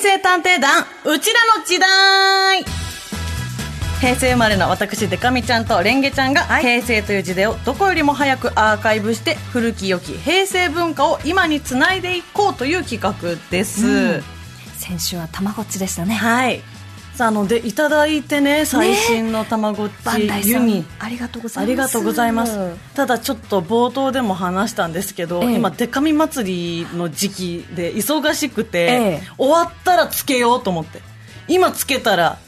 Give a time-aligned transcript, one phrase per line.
[0.00, 2.64] 成探偵団うちらの時代。
[4.00, 13.12] 平成生まれの私デカミちゃんとレンゲちゃんが、平成という時代をどこよりも早くアーカイブして古き良き平成文化を今につないでいこうという企画
[13.50, 14.22] です、うん。
[14.78, 16.14] 先週はたまごっちでしたね。
[16.14, 16.60] はい。
[16.60, 16.64] さ
[17.24, 21.66] ああのでいただいてね最新のたまごっちユニ、ありがとうございます。
[21.66, 22.76] ありがとうございます。
[22.94, 25.54] ただちょっと冒頭でも話したんですけど、ええ。
[25.56, 29.22] 今デカミ祭りの時期で忙しくて、ええ。
[29.38, 31.02] 終わったらつけようと思って。
[31.48, 32.38] 今つけたら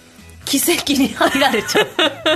[0.53, 1.89] 奇跡に入られちゃう。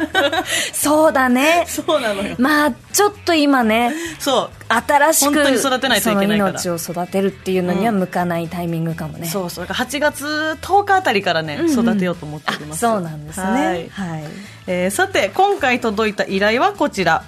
[0.73, 1.67] そうだね。
[1.69, 2.35] そうなのよ。
[2.39, 4.51] まあちょっと今ねそう。
[4.69, 9.67] 新しく本当に育てないといけない命を育てるっていうのには向かないタイミングかもね、そうそう。
[9.67, 11.73] だから8月10日あたりからね、うんうん。
[11.73, 12.81] 育てようと思っております。
[12.81, 13.45] そうなんですね。
[13.45, 13.65] はい。
[13.65, 14.25] はい。
[14.67, 17.23] えーさて今回届いた依頼はこちら。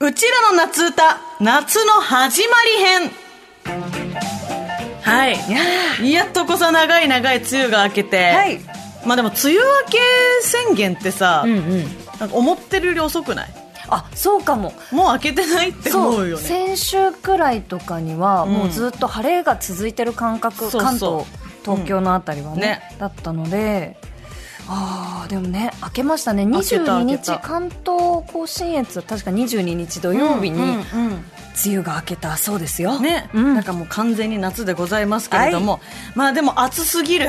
[0.00, 3.10] うちらの夏歌夏の始まり編。
[5.02, 6.10] はい。
[6.10, 9.98] やっとこそ長い長い梅雨が明けて、はいまあでも梅雨明け
[10.42, 11.84] 宣言ってさ、うんうん。
[12.18, 13.50] なんか思ってるより遅くない？
[13.88, 14.72] あそうかも。
[14.92, 16.42] もう明けてないって思うよね。
[16.42, 18.52] 先週くらいとかには、うん。
[18.52, 20.82] もうずっと晴れが続いてる感覚そうそう。
[20.82, 21.24] 関東
[21.64, 22.96] 東京のあたりはね,、ね。
[22.98, 23.98] だったので
[24.68, 26.46] ああでもね明けましたね。
[26.46, 27.38] 明けた22明けた。
[27.38, 27.80] 日関東
[28.32, 30.80] 甲信越は確か22日土曜日にうんうん
[31.66, 33.54] 梅雨が明けたそうですよ、ね、うん。
[33.54, 35.80] なんかもう完全に夏でございますけれども、
[36.14, 37.28] まあでも暑すぎる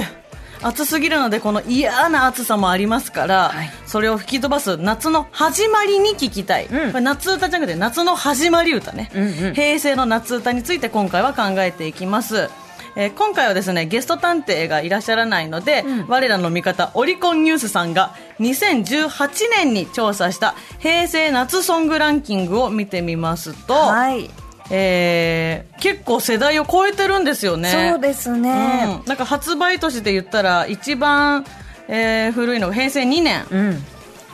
[0.63, 3.69] 暑すぎるのでこの嫌な暑さもありますから、はい。
[3.85, 6.91] それを吹き飛ばす夏の始まりに聞きたい、うん。
[6.91, 9.53] これ夏歌じゃなくて夏の始まり歌ね、うんうん。
[9.53, 12.49] 平成の夏歌について今回は考えていきます。
[12.95, 16.07] えー今回はですねゲスト探偵がいらっしゃらないので、うん。
[16.07, 24.29] 我らの味方オリコンニュースさんが2018年に調査した平成夏ソングランキングを見てみますと、はい、
[24.71, 27.91] えー結構世代を超えてるんですよね。
[27.91, 28.99] そうですね。
[29.01, 31.45] うん、なんか発売年で言ったら一番、
[31.87, 33.83] えー古いのが平成2年、うん、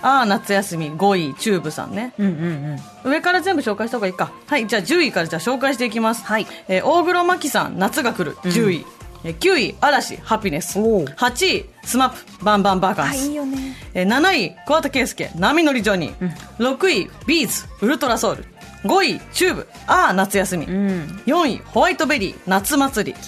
[0.01, 0.91] ああ夏休み。
[0.91, 2.13] 5位チューブさんね。
[2.19, 3.11] うんうんうん。
[3.11, 4.31] 上から全部紹介した方がいいか。
[4.45, 6.45] はいじゃあ10位からじゃあ紹介していきます、はい。
[6.67, 8.35] えー大黒摩季さん夏が来る。
[8.43, 8.85] 10位、
[9.23, 10.77] えー9位嵐ハピネス。
[10.77, 11.05] おう。
[11.05, 13.57] 8位スマップバンバンバカンあスいいよね。
[13.93, 18.45] えー7位桑田佳祐波乗りジョニー、6位ビーズウルトラソウル
[18.83, 19.67] 5位チューブ。
[19.87, 21.21] ああ夏休み、うん。
[21.25, 22.35] 4位ホワイトベリー。
[22.47, 23.19] 夏祭り。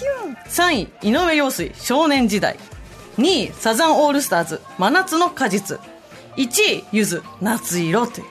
[0.48, 1.72] 3位井上陽水。
[1.74, 2.56] 少年時代。
[3.18, 4.60] 2位サザンオールスターズ。
[4.78, 5.78] 真夏の果実。
[6.36, 7.22] 1位ゆず。
[7.40, 8.26] 夏色という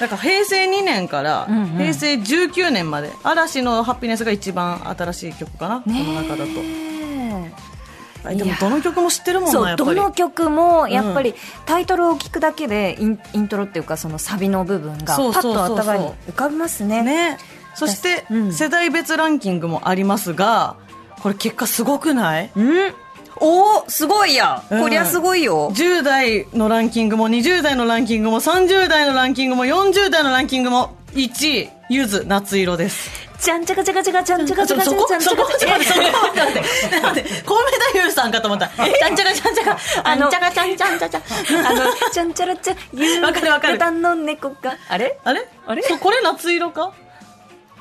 [0.00, 1.46] だから平成2年から
[1.76, 6.91] 平成19年まで嵐のハピネスが一番新しい曲かな、この中だと
[8.24, 9.94] でもどの曲も知ってるもんそうなやっぱり。
[9.96, 11.34] どの曲もやっぱり
[11.66, 17.02] タイトルを聞くだけでインイントロっていうかそのサビの部分がパッと頭に浮かびますね。
[17.02, 17.38] ね。
[17.74, 18.52] そして、うん。
[18.52, 20.76] 世代別ランキングもありますが
[21.20, 22.50] これ結果すごくない？
[22.54, 22.94] うん。
[23.36, 24.80] おおすごいや、うん。
[24.82, 25.72] こりゃすごいよ。
[25.72, 41.22] 10代のランキングも20代のランキングも30代のランキングも40代のランキングも1位ゆず夏色ですちゃんちゃかちゃかちゃかちゃんちゃかちゃかちゃんちゃかちゃんちゃかちゃかそこそこ待って待って待ってコウメ太夫さんかと思ったちゃんちゃかちゃんちゃかあのあんちゃかちゃんちゃんちゃちゃ
[41.68, 46.92] あのちゃんちゃらちゃ夕わかちゃかる方の猫があれあれあれそうこれ夏色か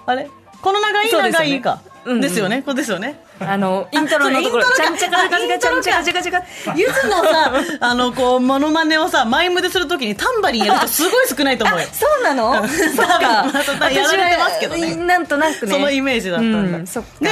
[0.08, 0.30] あれ
[0.62, 4.64] この長いそうですよね長いかうんうんですよねこれですよねあのイントロのところ。
[4.76, 5.60] ちゃんちゃかちゃかちゃか。
[5.60, 6.46] ちゃんちゃかちゃかちゃか。
[6.76, 11.88] ゆずのさ、あの、こう、モノマネをさ、マイムでするときにタンバリンやる人すごい少ないと思うよ。
[11.92, 12.68] そうなの？
[12.68, 13.22] そっか。
[13.92, 14.96] やられてますけどね。
[14.96, 15.72] なんとなくね。
[15.72, 16.78] そのイメージだったんだ。
[16.80, 16.86] で、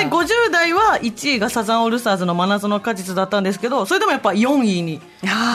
[0.07, 5.01] 50代は1位がサザンオールスターズの真夏の果実だったんですけど、それでもやっぱ4位に、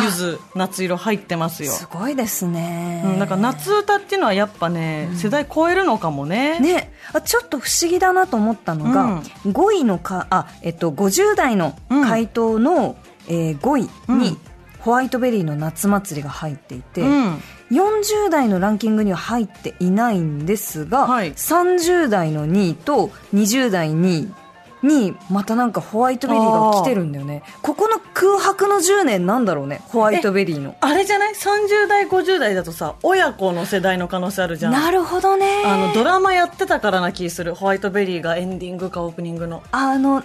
[0.05, 1.73] ゆず、夏色入ってますよ。
[1.73, 3.03] すごいですね。
[3.05, 6.61] うん、だから夏歌っていうのはやっぱね、世代超えるのかもね。
[6.61, 12.97] ね、あちょっと不思議だなと思ったのが、5位のかあ、えっと、50代の回答の、
[13.29, 13.83] えー5位
[14.13, 14.39] に、うん。
[14.81, 17.41] ホワイトベリーの夏祭りが入っていて、うん。
[17.71, 21.33] 40代のランキングには入っていないんですが、はい。
[21.33, 24.44] 30代の2位と20代2位
[24.85, 34.73] にまたなんかホワイトベリーが来てるんだよねここの空白の10年なんだろうねホワイトベリーのあれじゃない ?30 代、50代だとさ、親子の世代の可能性あるじゃん。
[34.73, 37.55] なるほどねあの、ドラマやってたからな気する。
[37.55, 39.63] ホワイトベリーがエンディングかオープニングの。
[39.73, 40.23] あの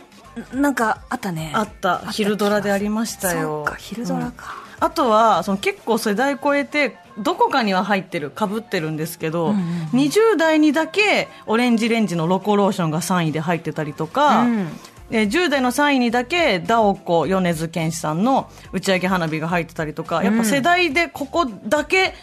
[0.53, 1.99] なんかあったねあった。
[2.11, 3.65] 昼ドラでありましたよ。
[3.65, 9.99] そうか昼ドラか、うんあとは、その結構世代超えて、どこかには入ってる、被ってるんですけど、うんうんうん。
[9.99, 14.67] 20代にだけ、オレンジレンジのロコローションが3位で入ってたりとか、うん。
[15.11, 22.13] えー10代の3位にだけ、ダオコ、米津玄師さんの打ち上げ花火が入ってたりとか、やっぱ世代でここだけ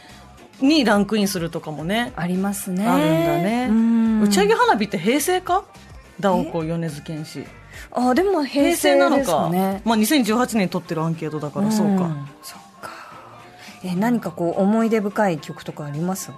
[0.60, 2.86] にランクインするとかもね、ありますね。
[2.86, 3.66] あるんだね。
[3.68, 4.22] うん。
[4.22, 5.64] 打ち上げ花火って平成か？
[6.20, 7.44] ダオコ、米津玄師。
[7.96, 9.24] あでも平平成なのか。
[9.24, 12.90] かねまあ、2018年に撮ってるアンケートだからそうか、んそっか。
[13.82, 16.28] え何かこう思い出深い曲とかあります？
[16.30, 16.36] が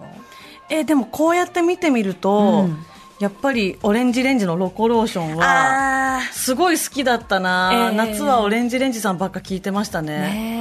[0.70, 2.78] えでもこうやって見てみると、うん。
[3.19, 10.19] やっぱりオレンジレンジのロコローションはあすごい好きだったな、ええ夏はオレンジレンジさんばっか聞いてましたね。
[10.20, 10.57] ね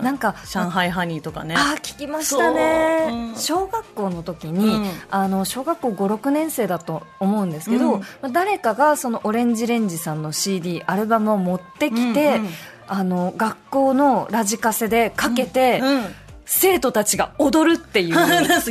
[0.00, 1.54] ん、なんか上海ハニーとかね。
[1.56, 3.18] あー聞きましたね、そう。
[3.18, 3.34] うん。
[3.36, 4.90] 小学校の時に、うん。
[5.10, 8.00] あの小学校56年生だと思うんですけど、うん。
[8.00, 12.50] まあ誰かがそのオレンジレンジさんの CD アルバムを持ってきて、うんうん。
[12.90, 16.04] あの学校のラジカセでかけて、うん
[16.50, 18.16] 生徒たちが踊るっていう。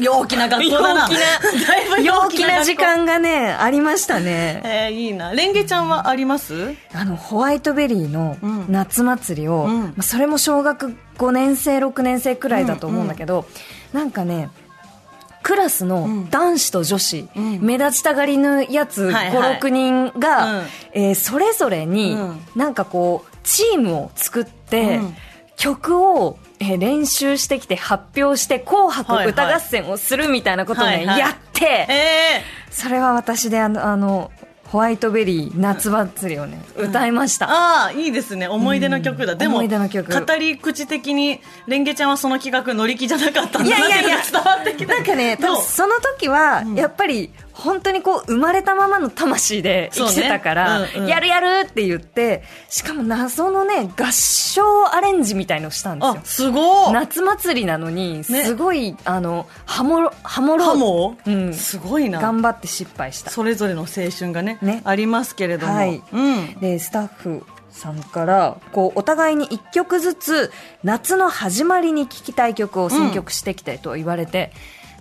[0.02, 1.02] 陽気な学校だな。
[1.04, 4.62] 陽気なだいぶ陽気な時間がねありましたね。
[4.66, 5.32] えー、いいな。
[5.34, 6.74] レンゲちゃんはあります？
[6.94, 9.82] あのホワイトベリーのうん夏祭りを、うん。
[9.84, 13.46] まあそれも小学5年生6年生くらいだと思うんだけど、
[13.94, 14.50] なんかね
[15.44, 16.30] クラスのん。
[16.32, 17.60] 男子と女子、うん。
[17.62, 19.60] 目立ちたがりのやつはいはい。
[19.60, 20.66] 56人が、うん。
[20.94, 22.42] えーそれぞれに、うん。
[22.56, 25.16] なんかこうチームを作って、うん。
[25.58, 31.20] 曲を、えー練習してきて発表して「紅白歌合戦」をするみたいなことをね、はいはい。
[31.20, 34.32] やって、えそれは私であのあの
[34.68, 37.50] ホワイトベリー夏祭りをね、歌いました。
[37.50, 38.48] ああいいですね。
[38.48, 39.38] 思い出の曲だ、うん。
[39.40, 40.12] でも思い出の曲。
[40.12, 44.18] 語り口的にレンゲちゃんはその企画乗り気じゃなかったんだいやいやいや。
[44.30, 44.94] 伝わってきた。
[44.94, 45.38] なんかね、
[45.68, 51.10] その時は、やっぱり、本当にこう、生まれたままの魂で生きてたから、ねうんうん。
[51.10, 54.62] やるやるって言って、しかも謎のね、合唱
[54.94, 56.22] アレンジみたいのしたんですあよ。
[56.24, 56.94] すごい。
[56.94, 60.68] 夏祭りなのに、すごい、あの、ハモろ、ハモろう。
[60.68, 61.18] ハモ？
[61.26, 61.54] うん。
[61.54, 62.22] すごいな。
[62.22, 63.32] 頑張って失敗した。
[63.32, 66.02] それぞれの青春がねねありますけれども、はい。
[66.12, 66.60] うん。
[66.60, 70.52] で、スタッフさんから、こう、お互いに一曲ずつ、
[70.84, 74.52] 夏の始まりに聴きたい曲を選曲してきてと言われて、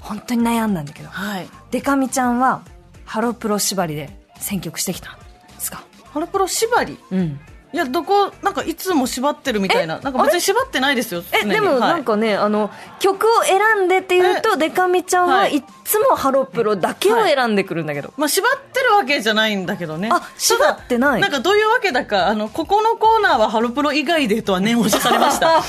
[0.01, 1.49] 本当に悩んだんだけど、はい。
[1.71, 2.63] デカミちゃんは
[3.05, 5.25] ハロプロ縛りで選曲してきたんで
[5.59, 5.85] すか？
[6.13, 6.99] ハロプロ縛り？
[7.11, 7.41] うん。
[7.73, 11.81] いやどこなんかいつも縛ってるみたいななんか別に縛ってないですよえでもはい。
[11.81, 12.71] なんかね、あの
[13.01, 20.09] 曲を選んでっていうとデカミちゃんははいつもハロプロだけを選んでくるんだけど、まあ、縛ってるわけじゃないんだけどね。
[20.13, 21.21] あ縛ってない。
[21.21, 25.63] なんかどういうわけだか、あの、ここのコーナーはハロプロ以外でとは念押しされました。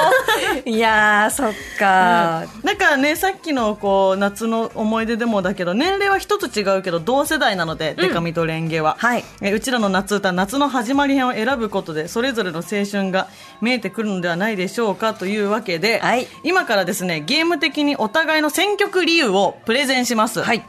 [0.64, 8.96] いやーそっか、だからね、さっきのこう、夏の思い出でもだけど、年齢は一つ違うけど、同世代なので、デカミとレンゲは。
[8.98, 9.24] はい。
[9.42, 13.28] えうちらの夏歌、夏の始まり編を選ぶことで、それぞれの青春が
[13.60, 16.26] 見えてくるのではないでしょうかというわけで、はい。
[16.44, 20.42] 今からですね、ゲーム的にお互いの選曲理由をプレゼンします。
[20.42, 20.62] はい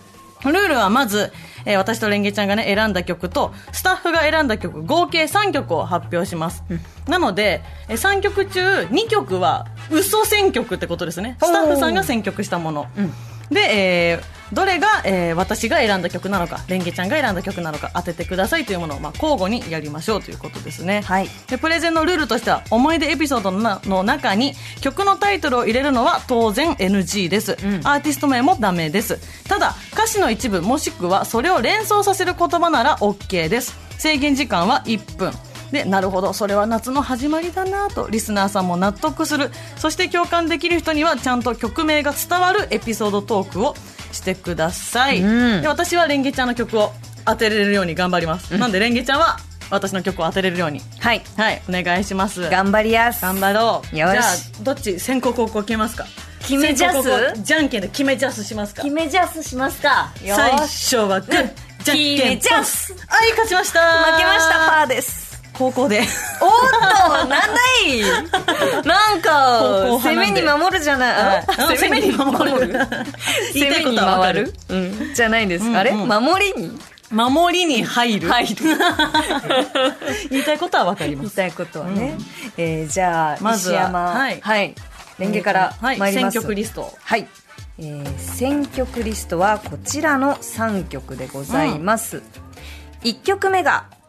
[0.43, 1.31] ルールはまず、
[1.65, 6.63] えー私とレンゲちゃんがね、選んだ曲と、スタッフが選んだ曲、合計3曲を発表します。
[7.07, 11.37] なので、えー3曲中2曲は、嘘選曲ってことですね。
[11.39, 12.87] スタッフさんが選曲したもの。
[13.51, 21.01] で、えーどれが、えー私が選んだ曲なのか、レンゲちゃんが選んだ曲なのか当ててくださいというものを、まあ、交互にやりましょうということですね。
[21.05, 21.29] はい。
[21.47, 29.19] でプレゼンのルールとしては思い出エピソードのなの中に曲のタイトルを入れるのは当然 NG です、アーティスト名もダメです。
[29.47, 33.79] ただ歌詞の一部もしくはそれを連想させる言葉なら OK です。
[33.97, 35.31] 制限時間は1分
[35.71, 36.33] でなるほど。
[36.33, 39.51] それは夏の始まりだなとリスナーさんも納得する。
[39.77, 43.75] そして共感できる人にはちゃんと曲名が伝わるエピソードトークを
[44.11, 45.61] してください、うん。
[45.61, 46.91] で私はレンゲちゃんの曲を
[47.25, 49.37] 当てれるように頑張ります、なんでレンゲちゃんは
[49.69, 50.81] 私の曲を当てれるように。
[50.99, 51.21] はい。
[51.37, 52.49] はい、お願いします。
[52.49, 53.21] 頑張りやす。
[53.21, 53.97] 頑張ろう。
[53.97, 54.11] よし。
[54.11, 56.05] じゃあ、どっち先攻後攻決めますか？
[56.41, 57.01] 決めジャ
[57.33, 57.41] ス？
[57.41, 58.81] じゃんけんで決めジャスしますか？
[58.81, 60.11] 決めジャスしますか。
[60.25, 62.93] よ最初はグー、じゃん決けんめジャス。
[63.07, 63.79] はい、勝ちました。
[64.11, 64.55] 負けました。
[64.67, 65.30] パーです
[65.61, 65.99] 高校で。
[65.99, 66.07] おっ
[66.71, 66.79] と
[67.11, 67.37] なんだ
[67.85, 68.01] い。
[68.83, 72.73] なんか攻めに守るじゃない、攻めに守る。
[73.53, 75.71] 攻めに回 る、うん、じゃないです。
[75.71, 76.01] か、あれうん。
[76.01, 76.79] うん守りに？
[77.11, 78.29] 守りに入る。
[78.29, 78.55] 入る。
[80.31, 81.35] 言いたいことはわかります。
[81.35, 82.17] 言いたいことはね、
[82.57, 83.99] えーじゃあまずは石山
[84.41, 84.75] はい。
[85.19, 86.91] レンゲからはい、参ります、選曲リスト。
[87.03, 87.27] はい、
[87.77, 92.23] えー選曲リストはこちらの3曲でございます、
[93.03, 93.83] 1曲目が「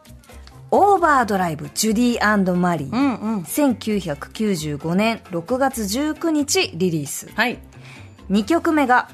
[0.75, 3.41] オーバードライブジュディマリー」うんうん。
[3.43, 7.59] 1995年6月19日リリースはい。
[8.31, 9.09] 2曲目が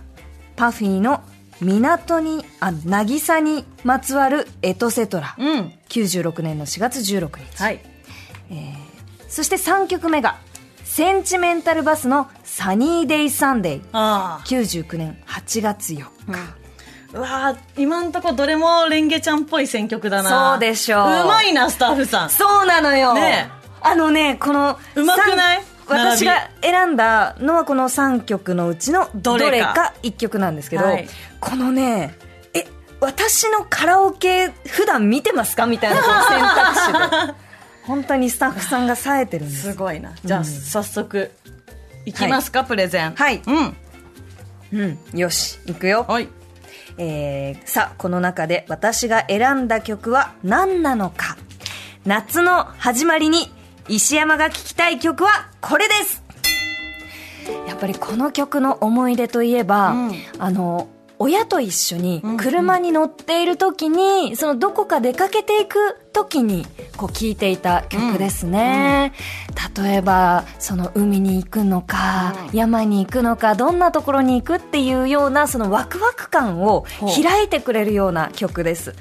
[0.55, 1.21] パフィーの
[1.59, 5.73] 港にあ渚にまつわるエトセトラうん。
[5.89, 7.81] 96年の4月16日はい。
[9.27, 10.37] そして3曲目が
[10.85, 16.55] センチメンタルバスのサニーデイサンデーあ99年8月4日、あ。
[17.13, 20.51] うわー今んとこどれもレンゲちゃんっぽい選曲だな。
[20.53, 21.01] そうでしょう。
[21.01, 22.29] うまいな、スタッフさん。
[22.29, 23.49] そうなのよ、ね
[23.81, 25.63] あのねこのうまくない？
[25.87, 29.67] 私が選んだのはこの3曲のうちのどどれか。
[29.67, 31.07] れか1曲なんですけど、はい。
[31.39, 32.15] このね
[32.53, 32.65] え
[32.99, 37.33] 私のカラオケ普段見てますかみたいな選択肢で。
[37.87, 39.71] 本当にスタッフさんが冴えてるんです。
[39.71, 40.11] すごいな。
[40.23, 41.31] じゃあ、早速
[42.05, 43.15] いきますか、プレゼン。
[43.15, 43.41] はい。
[43.47, 43.77] うん。
[44.73, 44.99] うん。
[45.19, 46.05] よし行くよ。
[46.07, 46.27] はい
[47.01, 51.37] えーさあこの中で私が選んだ曲は何なのか。
[52.05, 53.51] 夏の始まりに
[53.87, 56.21] 石山が聴きたい曲はこれです。
[57.67, 60.11] やっぱりこの曲の思い出といえば、うん。
[60.37, 60.89] あの
[61.21, 69.11] 親と一緒に車に乗っている時に、そのどこか出かけていく時にこう聴いていた曲ですね、
[69.77, 76.85] 例えばその海に行くのか、山に行くのかどんなところに行くっていうようなそのワクワク感を
[77.21, 78.95] 開いてくれるような曲です、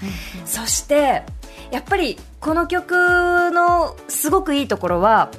[0.45, 1.23] そして
[1.71, 5.31] やっぱりこの曲のすごくいいところは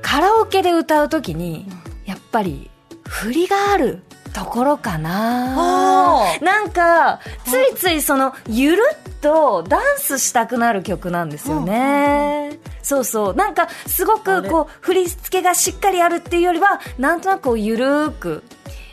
[0.00, 1.66] カラオケで歌う時に
[2.06, 2.70] やっぱり
[3.04, 4.02] 振りがある
[4.36, 6.36] ところかな。
[6.42, 13.34] なんかついついそのゆるっとダンスしたくなる曲なんですよね、そうそう。
[13.34, 18.42] なんかすごくこう振り付けがしっかりあるっていうよりはなんとなくこうゆるーく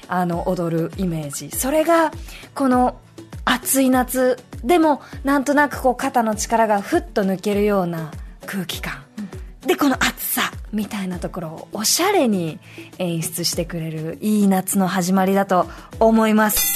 [0.08, 1.52] あの踊るイメージ。
[1.52, 2.14] それが
[2.56, 2.96] この
[3.44, 8.12] 暑い夏でもなんとなくこう肩の力がふっと抜けるような
[8.46, 9.04] 空気感。
[9.68, 9.98] でこの
[10.74, 12.60] みたいなところをおしゃれに
[12.98, 15.68] 演出してくれるいい夏の始まりだと
[16.00, 16.74] 思います。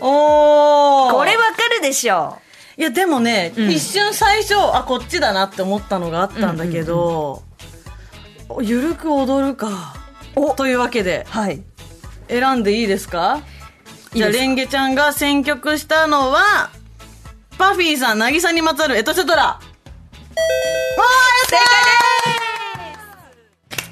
[0.00, 1.12] おー。
[1.12, 2.38] これわかるでしょ。
[2.76, 3.70] いやでもね、うん。
[3.70, 7.42] 一瞬最初あこっちだなって思ったのがあったんだけど、
[8.60, 9.96] ゆるく踊るか
[10.36, 10.54] お。
[10.54, 11.26] というわけで。
[11.28, 11.62] はい。
[12.28, 13.40] 選んでいいですか？
[14.12, 16.70] じゃあレンゲちゃんが選曲したのは
[17.56, 19.42] パフィーさん渚にまつわるエトセトラ。
[19.42, 19.60] わ
[21.48, 22.07] 正ー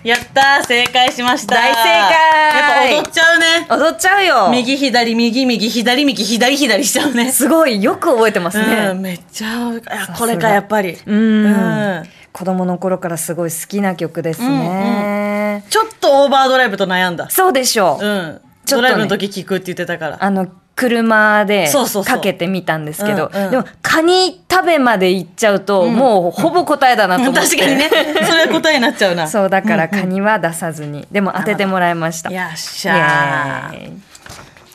[0.06, 2.90] やったー正解しました大正解。
[2.90, 3.66] やっぱ踊っちゃうね。
[3.68, 4.48] 解踊っちゃうよ。
[4.50, 9.72] 右左右右左右左左しちゃうねすごいよく覚えてますうん、ねめっちゃ
[10.16, 21.68] これかやっぱりうんうん子供の頃からすごい好きな曲ですね、ちょっとオーバードライブと悩んだそうでしょう、うんドライブの時聞くって言ってたからあの車で
[22.04, 27.40] かけてみたんですけどでもカニ食べまで行っちゃうと、もうほぼ答えだなと思って。
[27.56, 27.90] 確かにね。
[28.24, 29.28] それは答えになっちゃうな。
[29.28, 32.30] そうだからカニは出さずに、でも当ててもらいました。
[32.30, 33.70] よっしゃ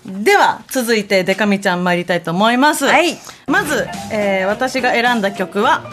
[0.05, 3.17] では続いてデカミちゃん参りたいと思います、はい。
[3.47, 5.83] まず、えー私が選んだ曲は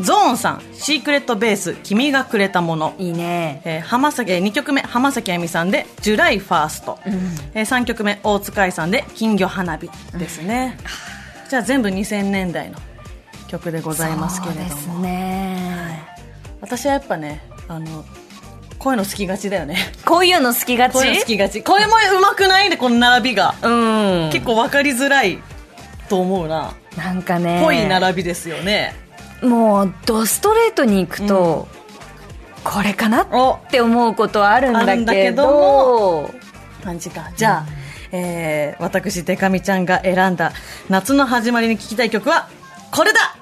[0.00, 3.62] ゾーンさん「シークレットベース君がくれたもの」いいね。
[3.64, 6.98] えー浜崎2曲目浜崎あゆみさんで「ジュライファースト」
[7.54, 9.88] えー3曲目大塚愛さんで「金魚花火」
[10.18, 10.76] ですね、
[11.48, 12.78] じゃあ全部2000年代の
[13.48, 14.68] 曲でございますけれども。
[14.68, 16.02] そうですね。
[16.60, 18.04] 私はやっぱねあの
[18.78, 19.78] こういうの好きがちだよね。
[20.04, 20.92] こういうの好きがち？
[20.92, 21.62] こういうの好きがち。
[21.62, 23.68] これもうまくないでこの並びが、う
[24.26, 24.30] ん。
[24.30, 25.38] 結構分かりづらい
[26.08, 26.74] と思うな。
[26.96, 27.62] なんかね。
[27.64, 28.94] 濃い並びですよね
[29.42, 31.68] もうドストレートに行くと、
[32.64, 33.58] これかなっお。
[33.70, 36.30] て思うことはあるんだけど
[36.82, 37.66] 感じかじゃあ、
[38.12, 40.52] えー私デカミちゃんが選んだ
[40.88, 42.48] 夏の始まりに聴きたい曲は
[42.90, 43.36] これだ。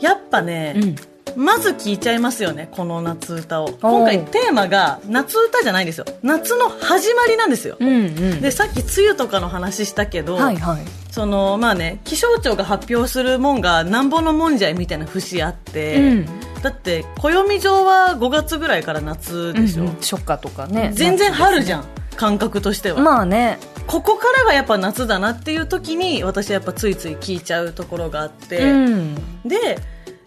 [0.00, 0.96] やっぱね、うん
[1.36, 3.68] まず聴いちゃいますよねこの夏歌を。
[3.80, 6.04] 今回テーマが夏歌じゃないんですよ。
[6.22, 8.40] 夏の始まりなんですよ、うんうん。
[8.40, 10.82] でさっき梅雨とかの話したけど、はいはい。
[11.10, 16.26] そのまあね気象庁が発表するもんがなんぼのもんじゃいみたいな節あって、うん。
[16.62, 19.94] だって暦上は5月ぐらいから夏でしょ、うんうん。
[19.96, 20.92] 初夏とかね。
[20.94, 21.84] 全然春じゃゃん
[22.16, 23.58] 感覚としては、まあね。
[23.86, 29.14] ここからがやっぱ夏だなっていう時に私はやっぱついつい聴いちゃうところがあって、うん。
[29.44, 29.78] で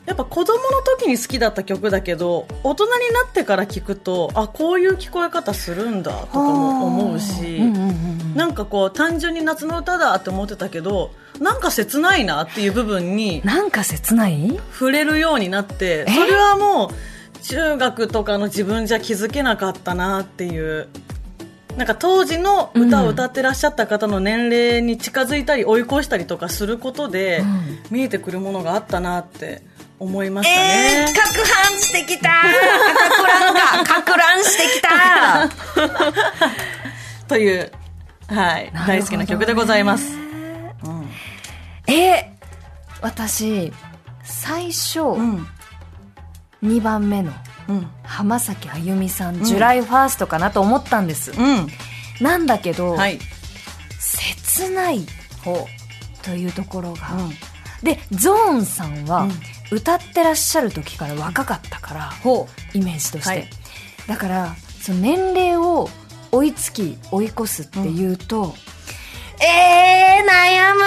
[0.07, 14.59] やっぱ子供の時に好きだった曲だけど大人になってから聞くとあこういう聞こえ方するんだとかも思うし、うんうんなんかこう単純に夏の歌だって思ってたけどなんか切ないなっていう部分になんか切ない？
[14.71, 20.87] 触れるようになってそれはもう中学とかの自分じゃ気づけなかったなっていう。
[21.77, 27.79] なんか当時の歌を歌ってらっしゃった方の年齢に近づいたり追い越したりとかすることでうん。
[27.91, 29.61] 見えてくるものがあったなって
[29.99, 31.13] 思いましたえー、ね。
[31.13, 32.29] かく乱してきた。
[32.29, 32.41] か
[33.09, 34.03] く乱がか。
[34.03, 35.49] く乱してきた。
[37.27, 37.71] という、
[38.27, 38.71] はい、ね。
[38.87, 40.13] 大好きな曲でございます。
[40.83, 41.09] うん。
[41.87, 42.37] えー
[42.99, 43.71] 私
[44.23, 45.47] 最初、うん。
[46.63, 47.31] 2番目の
[47.69, 47.87] うん。
[48.03, 51.67] 浜崎あゆみさん、ジュライファーストかなと思ったんです、うん。
[52.21, 53.19] なんだけど、はい。
[53.99, 55.05] 切ない
[55.43, 55.67] ほ
[56.23, 57.29] というところが、う、うん、
[57.83, 59.31] でゾーンさんは、うん
[59.71, 63.49] 歌ってらっしゃる時から若かったから、ほイメージとして、はい。
[64.07, 65.89] だからその年齢を
[66.31, 68.55] 追いつき追い越すっていうと、
[69.41, 70.81] えー、悩む。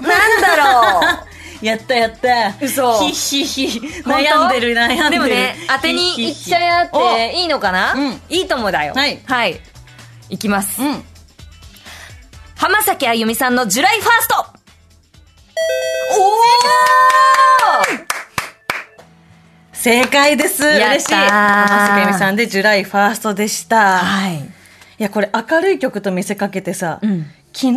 [0.06, 1.26] なんだろう。
[1.64, 2.54] やったやった。
[2.60, 3.08] 嘘。
[3.08, 3.80] ひひひ。
[4.02, 4.10] 本当？
[4.10, 5.10] 悩んでる悩んでる。
[5.10, 7.14] でもね当てにいっちゃっお。
[7.14, 8.22] ていいのかな、うん。
[8.28, 8.92] いいともだよ。
[8.94, 9.20] はい。
[9.24, 9.60] はい。
[10.28, 11.04] いきます、うん。
[12.56, 14.46] 浜崎あゆみさんのジュライファースト
[19.72, 20.64] 正解です。
[20.64, 21.14] 嬉しい。
[21.14, 23.98] 浜さんでジュライファーストでした。
[23.98, 24.38] はい。
[24.38, 24.42] い
[24.98, 27.26] やこれ明るい曲と見せかけてさ、うん。
[27.52, 27.76] 昨日流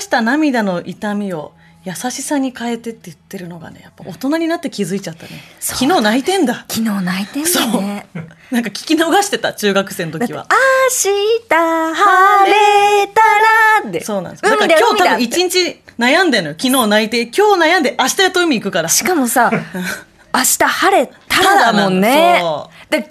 [0.00, 1.52] した涙の痛みを
[1.84, 5.30] 優しさに変えてって言ってるのがねやっぱ大人になって気づいちゃったね。
[5.60, 5.78] そう。
[5.78, 6.64] 昨日泣いてんだ。
[6.68, 8.06] 昨日泣いてんだね。
[8.50, 10.46] なんか聞き逃してた中学生の時は。
[10.48, 10.56] 明
[10.88, 14.42] 日晴れたらってそうなんです。
[14.42, 16.56] だから今日多分一日悩んでんのよ。
[16.58, 17.22] 昨日泣いて。
[17.22, 18.88] 今日悩んで明日やっと海行くから。
[18.88, 19.50] しかもさ
[20.34, 22.42] 明日晴れたらだもんね。
[22.90, 23.10] で今日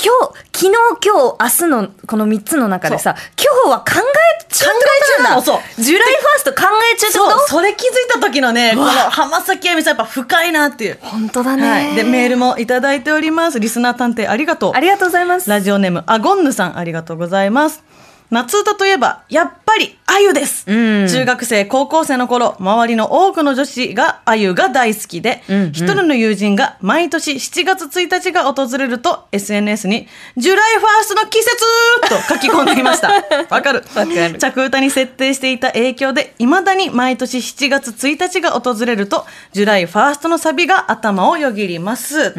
[0.53, 0.71] 昨日
[1.03, 5.41] 今日明日のこの3つの中でさ今日は考えちゃうってことなんだ。
[5.41, 5.77] 考えちゃうの。
[5.77, 7.39] そジュライファースト考えちゃうってこそう。
[7.39, 10.97] とそれ気づいた時のねこの浜崎あゆみさんやっぱ深いなっていう。
[11.01, 13.59] 本当だね、はい、でメールもいただいております。
[13.59, 14.73] リスナー探偵ありがとう。
[14.75, 15.49] ありがとうございます。
[15.49, 17.83] ラジオネームアゴンヌさんありがとうございます
[18.33, 21.07] 夏歌といえばやっぱりあゆです、うん。
[21.07, 25.71] 中学生高校生の頃周りの多くの女子があゆが大好きで一、うんうん。
[25.71, 31.63] 人の友人が毎年7月1日が訪れると SNS に「ジュライファーストの季節!」
[32.09, 33.11] と書き込んでいました。
[33.49, 33.83] わかる。
[33.95, 34.37] わかる。
[34.39, 42.33] 着歌に設定していた影響でいまだに毎年7月1日が訪れるとジュライファーストのサビが頭をよぎります、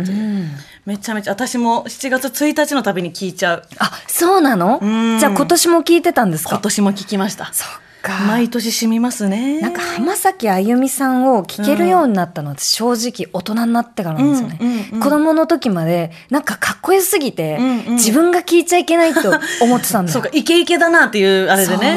[0.86, 3.62] めちゃめちゃ私も7月1日のたびに聞いちゃう。
[3.78, 4.80] あそうなの？
[4.84, 5.18] ん。
[5.18, 6.50] じゃあ今年も聞いてたんですか？
[6.50, 7.50] 今年も聞きました。
[7.54, 7.68] そっ
[8.02, 8.12] か。
[8.26, 9.62] 毎年染みますね。
[9.62, 15.00] なんか浜崎あゆみさんを聴けるようになったのは正直大人になってからなんですよね、うんうんうん。
[15.00, 17.94] 子供の時までなんかかっこよすぎて、うんうん。
[17.94, 20.12] 自分が聴いちゃいけないと思ってたんだよ。
[20.20, 21.92] そうかイケイケだなっていうあれでね。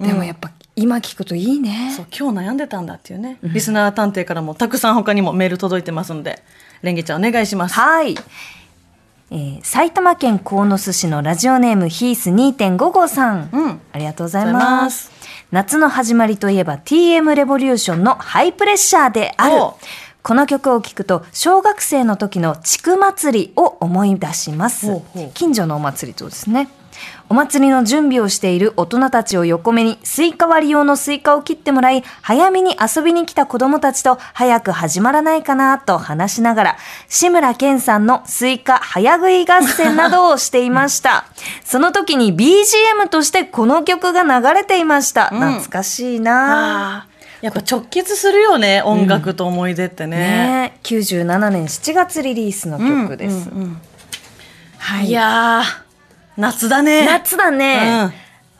[0.00, 1.92] でもやっぱ今聞くといいね。
[1.94, 6.42] そう今日悩んでたんだっていうね、リスナー探偵からもたくさん他にもメール届いてますので
[6.82, 7.74] レンゲちゃんお願いします。
[7.74, 8.14] はい、
[9.30, 13.80] えー埼玉県鴻巣市のラジオネームヒース2.5号さん、うん。
[13.92, 15.06] ありがとうございまます。
[15.06, 15.12] す
[15.50, 19.56] 夏の始まりといえば TM レボリューションのハイプレッシャーである。
[20.22, 25.02] この曲を聴くと小学生の時の地区祭りを思い出します
[25.34, 26.68] 近所のお祭りとですね
[27.32, 36.76] お祭りの準備をしている大人たちを横目にスイカ割り用のスイカを切ってもらい早めに遊びに来た子供たちと早く始まらないかなと話しながら
[37.08, 41.24] 志村けんさんのスイカ早食い合戦などをしていました。
[41.64, 45.40] その時に BGM としてこの曲が流れていました、うん。
[45.40, 46.98] 懐かしいな。
[46.98, 47.44] あー。
[47.46, 53.80] やっぱ直結するよね音楽と思い出ってね,、ね97年7月リリースの曲です、うんうんうん。
[54.76, 55.06] はい。
[55.06, 55.81] いやー
[56.36, 57.06] 夏だね。
[57.06, 58.12] 夏だね、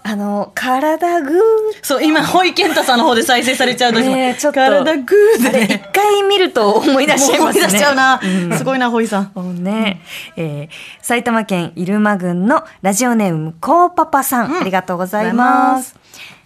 [0.04, 1.38] あの体グー。
[1.82, 4.52] そう今ホイケンタさんの方で再生されちゃうとちょっと。
[4.52, 5.48] 体グーで。
[5.48, 7.64] あれ一ね回見ると思い出しちゃいますね。
[7.64, 8.58] 思い出しちゃうな、うん。
[8.58, 9.64] すごいなホイさん。
[9.64, 10.02] ね、
[10.36, 14.60] えー埼玉県入間郡のラジオネームコーパパさん、うん。
[14.60, 15.94] ありがとうございます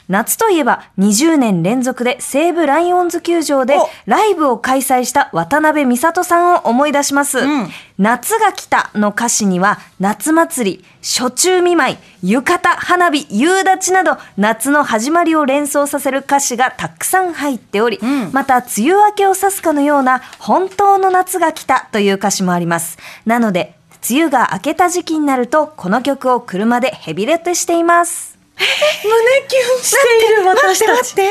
[0.08, 11.96] 夏といえば20年連続で西武ライオンズ球場でおライブを開催した渡辺美里さんを思い出します、うん夏が来たの歌詞には夏祭り、初中見舞い、
[12.30, 22.98] 浴衣、花火、夕立など夏の始まりを連想させる歌詞がたくさん入っており、うんまた梅雨明けを指すかのような本当の夏が来たという歌詞もあります。
[23.24, 23.76] なので、
[24.08, 28.35] 梅雨が明けた時期になるとこの曲を車でヘビレテしています。
[28.56, 29.96] 胸キュンして
[30.32, 31.14] いる私たち。
[31.14, 31.24] 友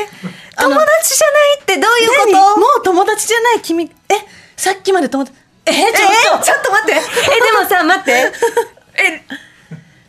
[0.58, 2.60] あの達じゃないってどういう何こと？
[2.60, 3.84] もう友達じゃない君。
[3.84, 3.90] え
[4.56, 5.36] さっきまで友達？
[5.66, 6.92] えちょっと、えちょっと待って。
[6.92, 8.32] え、でもさ、待って。
[9.02, 9.22] え、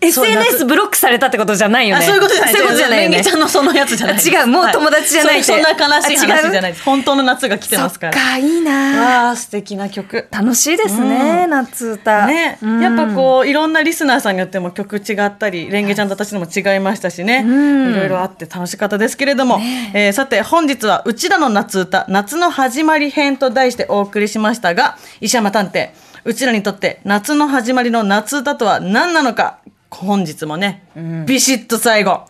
[0.01, 2.03] SNS ブロックされたってことじゃないよね。
[2.03, 2.53] あそういうことじゃない。
[2.53, 3.23] そういうことじゃないよね。
[3.23, 4.17] ちゃんのそのやつじゃない。
[4.17, 5.51] 違うもう友達じゃないって。
[5.51, 6.71] はそそんな悲しい話じゃない。
[6.71, 8.13] です本当の夏が来てますから。
[8.13, 8.71] そっか、いいな。
[9.01, 10.27] わあ素敵な曲。
[10.31, 11.49] 楽しいですね、うん。
[11.49, 12.27] 夏歌。
[12.27, 12.81] ね、うん。
[12.81, 17.91] やっぱこういろんなリスナーさんによっても曲違ったりレンゲちゃんと私のも違いましたしね、うん。
[17.91, 19.60] いろいろあって楽しかったですけれども、
[19.93, 22.05] えーさて本日は「うちらの夏歌。
[22.07, 25.89] 夏の始まり編」と題してお送りしましたが石山探偵。
[26.23, 30.84] うちらにとって夏の始まりの夏歌とは何なのか本日もね、
[31.26, 32.26] ビシッと最後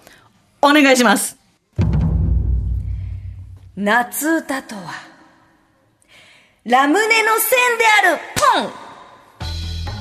[0.61, 1.37] お願いします。
[3.75, 4.93] 夏歌とは、
[6.65, 8.19] ラムネの線である、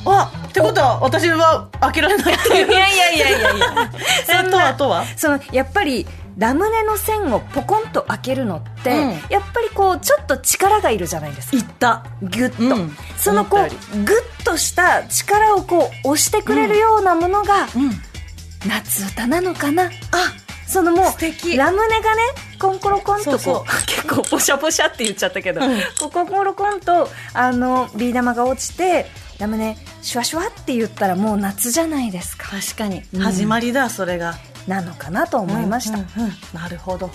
[0.04, 0.12] ポン。
[0.18, 2.70] あってことは私は開けられないっていう。
[2.70, 3.92] いやいやいやいやいや。
[4.46, 5.04] えとはとは？
[5.16, 9.10] そのやっぱりラムネの線をポコンと開けるのって、うん。
[9.30, 11.56] やっぱりこうちょっと力がいるじゃないですか。
[11.56, 12.06] いった。
[12.22, 12.96] ギュッと、うん。
[13.16, 17.90] そのこ思ったようグッとした力をこう押してくれるようなものが、うん。
[18.68, 19.84] 夏歌なのかな。
[19.84, 19.88] あ
[20.66, 21.56] そのもう素敵。
[21.56, 22.22] ラムネがね
[22.58, 23.64] コンコロコンとこうそう。
[23.86, 25.78] 結構ポシャポシャって言っちゃったけど、うん。
[25.98, 29.06] こうコンコロコンとあのビー玉が落ちて
[29.38, 32.48] ラムネシュワシュワって言ったらもう夏じゃないですか。
[32.50, 33.02] 確かに。
[33.14, 33.20] うん。
[33.22, 34.34] 始まりだ、それが
[34.66, 36.32] なのかなと思いました、うんうんうん。
[36.52, 37.10] なるほど、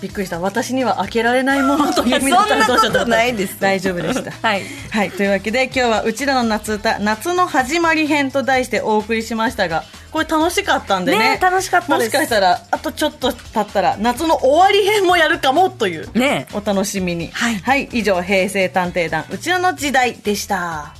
[0.00, 0.40] びっくりした。
[0.40, 3.58] 私には開けられないものというそんなことないです。
[3.60, 4.30] 大丈夫でした。
[4.46, 4.62] はい。
[4.90, 11.18] はい、というわけで今日はうちらの夏歌夏の始まり編と題してお送りしましたがこれ楽しかったんでね。
[11.18, 12.06] ね楽しかったです。
[12.06, 17.30] もしかしたらあとちょっと経ったら夏の終わり編もやるかもというねお楽しみに。
[17.32, 17.56] はい。
[17.56, 20.94] はい、以上平成探偵団うちらの時代でした